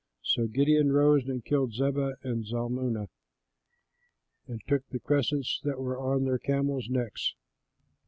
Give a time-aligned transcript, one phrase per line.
[0.23, 3.07] So Gideon rose and killed Zebah and Zalmunna,
[4.47, 7.35] and took the crescents that were on their camels' necks.